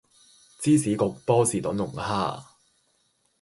[0.63, 2.43] 芝士焗波士頓龍蝦